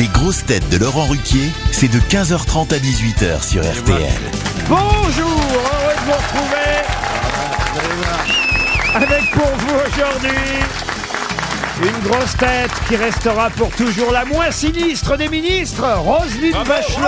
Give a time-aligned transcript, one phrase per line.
[0.00, 4.08] Les grosses têtes de Laurent Ruquier, c'est de 15h30 à 18h sur RTL.
[4.66, 6.80] Bonjour, heureux de vous retrouver
[8.94, 10.30] avec pour vous aujourd'hui
[11.82, 17.06] une grosse tête qui restera pour toujours la moins sinistre des ministres, Roselyne Bachelot.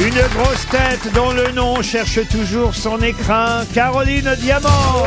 [0.00, 5.06] Une grosse tête dont le nom cherche toujours son écrin, Caroline Diamant.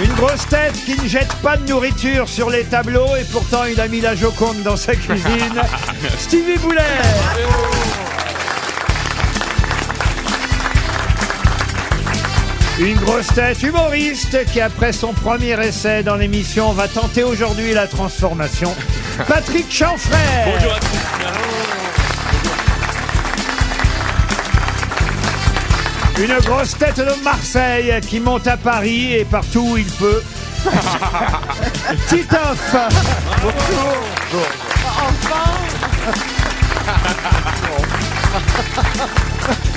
[0.00, 3.80] Une grosse tête qui ne jette pas de nourriture sur les tableaux et pourtant il
[3.80, 5.62] a mis la Joconde dans sa cuisine.
[6.18, 6.82] Stevie Boulet.
[12.78, 17.88] Une grosse tête humoriste qui après son premier essai dans l'émission va tenter aujourd'hui la
[17.88, 18.72] transformation.
[19.26, 20.52] Patrick Chanfray.
[20.54, 21.87] Bonjour à tous.
[26.20, 30.20] Une grosse tête de Marseille qui monte à Paris et partout où il peut.
[32.08, 32.74] Titoff.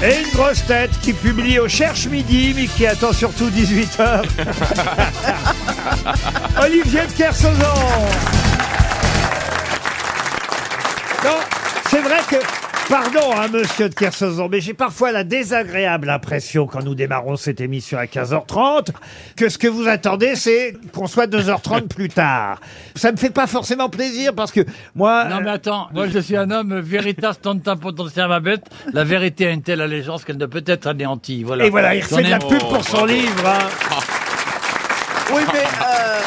[0.02, 4.23] Et une grosse tête qui publie au Cherche Midi, mais qui attend surtout 18h.
[6.64, 7.52] Olivier de Kersauzon.
[11.23, 11.38] Non,
[11.88, 12.60] c'est vrai que.
[12.89, 17.61] Pardon, hein, monsieur de Kersauzon, mais j'ai parfois la désagréable impression, quand nous démarrons cette
[17.61, 18.88] émission à 15h30,
[19.38, 22.59] que ce que vous attendez, c'est qu'on soit 2h30 plus tard.
[22.95, 25.23] Ça me fait pas forcément plaisir, parce que moi...
[25.25, 28.63] Non mais euh, attends, moi je suis un homme veritas tantum potentiam bête.
[28.91, 31.43] La vérité a une telle allégeance qu'elle ne peut être anéantie.
[31.43, 31.66] Voilà.
[31.66, 33.47] Et voilà, il refait de la pub pour son livre.
[33.47, 33.69] hein.
[35.33, 36.19] Oui, mais euh,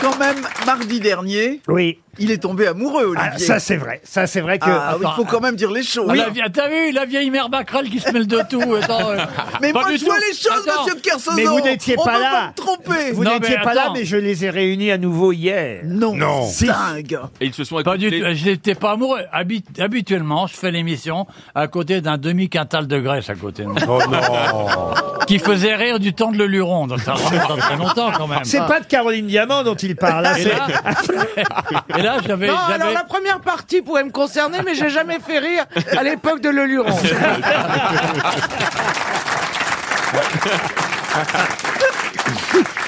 [0.00, 3.46] quand même, mardi dernier, Oui, il est tombé amoureux, Ah, Olivier.
[3.46, 4.64] ça c'est vrai, ça c'est vrai que...
[4.68, 6.06] Ah, oui, il faut quand même dire les choses.
[6.10, 9.10] Ah, la vie- T'as vu la vieille mère Bacral qui se mêle de tout attends,
[9.10, 9.18] euh,
[9.60, 10.82] Mais pas moi, du je vois les choses, Attends.
[10.82, 11.36] monsieur de Kersauzon.
[11.36, 12.30] Mais vous n'étiez On pas peut là.
[12.30, 13.12] pas me tromper.
[13.12, 13.92] Vous Non, n'étiez mais pas là, attends.
[13.94, 15.80] mais je les ai réunis à nouveau hier.
[15.84, 16.46] Non, Non.
[16.46, 17.18] c'est dingue.
[17.40, 18.16] Et ils se sont Pas du tout.
[18.32, 19.20] Je n'étais pas amoureux.
[19.32, 23.68] Habi- habituellement, je fais l'émission à côté d'un demi quintal de graisse à côté de
[23.68, 23.78] moi.
[23.88, 24.94] Oh non.
[25.26, 26.86] qui faisait rire du temps de Luron.
[26.86, 28.38] Donc ça remonte à très longtemps quand même.
[28.44, 30.26] C'est pas de Caroline Diamant dont il parle.
[30.26, 30.66] hein, Et c'est- là,
[31.98, 35.38] et là j'avais, Non, alors la première partie pouvait me concerner, mais j'ai jamais fait
[35.38, 35.64] rire
[35.96, 36.96] à l'époque de Leluron.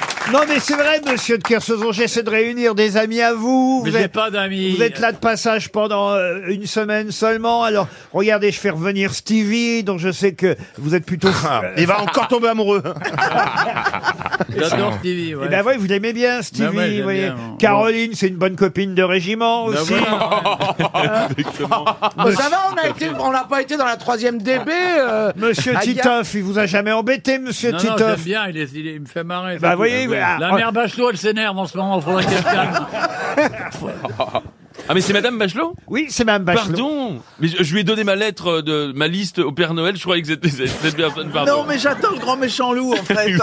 [0.33, 3.83] Non, mais c'est vrai, monsieur de Kersauzon, j'essaie de réunir des amis à vous.
[3.85, 4.77] mais Vous j'ai êtes, pas d'amis.
[4.77, 7.65] vous êtes là de passage pendant euh, une semaine seulement.
[7.65, 11.29] Alors, regardez, je fais revenir Stevie, dont je sais que vous êtes plutôt...
[11.79, 12.83] Il va encore tomber amoureux.
[14.57, 15.35] J'adore Stevie.
[15.35, 15.47] Ouais.
[15.47, 16.69] Eh ben oui, vous l'aimez bien, Stevie.
[16.69, 17.21] Ben ouais, vous voyez.
[17.25, 17.57] bien, moi.
[17.59, 19.95] Caroline, c'est une bonne copine de régiment Ben aussi.
[19.95, 21.29] voilà.
[22.17, 24.71] Bon, ça va, on a été, on n'a pas été dans la troisième DB.
[24.71, 28.47] euh, Monsieur Ah, Titoff, il vous a jamais embêté, monsieur Non, non, j'aime Titoff bien,
[28.49, 29.59] il, est- il est- il me fait marrer.
[29.59, 30.07] Bah, c'est voyez.
[30.11, 32.87] Oui, ah, La mère Bachelot, elle s'énerve en ce moment, il faudrait qu'elle se calme.
[34.91, 36.65] Ah mais c'est Madame Bachelot Oui, c'est Mme Bachelot.
[36.73, 39.95] Pardon Mais je, je lui ai donné ma lettre de ma liste au Père Noël.
[39.97, 41.31] Je croyais que c'était cette personne.
[41.31, 41.59] Pardon.
[41.59, 43.35] Non, mais j'attends le grand méchant loup, en fait.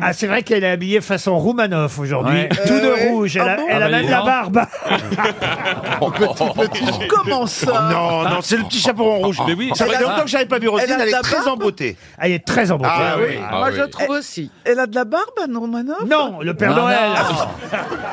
[0.00, 2.34] Ah, c'est vrai qu'elle est habillée façon Roumanoff aujourd'hui.
[2.34, 2.48] Ouais.
[2.66, 3.36] Tout de Euh, rouge.
[3.36, 4.26] Elle Ah a, bon elle a Ah bah, même dis la donc.
[4.26, 4.60] barbe.
[7.08, 9.38] Comment ça Non, non, c'est le petit chaperon rouge.
[9.46, 11.12] Mais oui, ça fait longtemps que j'avais pas vu Roselyne, Elle a elle de est
[11.12, 11.96] la très barbe en beauté.
[12.18, 12.90] Elle est très en beauté.
[12.92, 13.36] Ah oui.
[13.48, 13.76] Ah Moi, oui.
[13.78, 14.50] je trouve aussi.
[14.64, 16.98] Elle a de la barbe, Anne Romanoff Non, le Père Noël.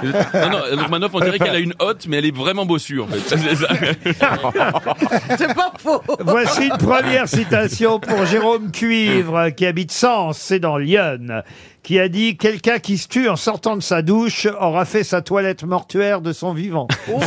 [0.04, 0.12] non.
[0.34, 2.66] Non, non, donc Manoff, on dirait qu'elle a une hotte, mais elle est vraiment
[3.02, 3.38] en fait.
[3.38, 3.70] C'est ça.
[5.38, 6.02] C'est pas faux.
[6.20, 11.44] Voici une première citation pour Jérôme Cuivre, qui habite Sens, c'est dans Lyon,
[11.84, 15.22] qui a dit «Quelqu'un qui se tue en sortant de sa douche aura fait sa
[15.22, 16.88] toilette mortuaire de son vivant.
[17.14, 17.20] Oh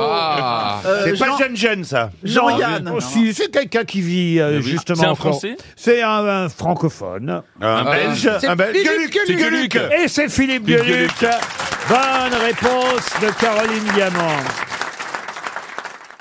[0.00, 0.80] Ah.
[0.86, 2.10] Euh, C'est pas Jean- le jeune jeune, ça.
[2.24, 2.90] Jean-Yann.
[2.94, 4.62] Oh, si, c'est quelqu'un qui vit euh, oui.
[4.62, 5.32] justement C'est un encore.
[5.32, 7.42] Français C'est un, un francophone.
[7.60, 8.30] Un belge.
[8.40, 8.76] C'est Un belge.
[9.26, 9.38] Philippe.
[9.40, 9.76] Gueuluc.
[10.02, 11.26] Et c'est Philippe Philippe Gueluc.
[11.88, 14.67] Bonne réponse de Caroline Diamant.